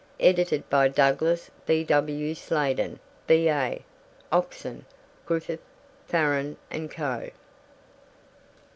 Edited 0.19 0.67
by 0.67 0.87
Douglas 0.87 1.51
B. 1.67 1.83
W. 1.83 2.33
Sladen, 2.33 2.99
B.A. 3.27 3.83
Oxon. 4.31 4.85
(Griffith, 5.27 5.59
Farran 6.07 6.57
and 6.71 6.89
Co.) 6.89 7.29